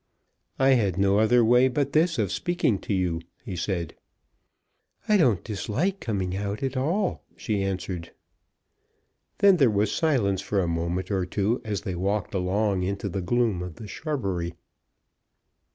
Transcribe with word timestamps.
"I 0.57 0.69
had 0.69 0.97
no 0.97 1.19
other 1.19 1.45
way 1.45 1.67
but 1.67 1.93
this 1.93 2.17
of 2.17 2.31
speaking 2.31 2.79
to 2.79 2.91
you," 2.95 3.21
he 3.45 3.55
said. 3.55 3.93
"I 5.07 5.15
don't 5.15 5.43
dislike 5.43 5.99
coming 5.99 6.35
out 6.35 6.63
at 6.63 6.75
all," 6.75 7.23
she 7.37 7.61
answered. 7.61 8.11
Then 9.37 9.57
there 9.57 9.69
was 9.69 9.91
silence 9.91 10.41
for 10.41 10.59
a 10.59 10.67
moment 10.67 11.11
or 11.11 11.27
two 11.27 11.61
as 11.63 11.81
they 11.81 11.93
walked 11.93 12.33
along 12.33 12.81
into 12.81 13.09
the 13.09 13.21
gloom 13.21 13.61
of 13.61 13.75
the 13.75 13.87
shrubbery. 13.87 14.55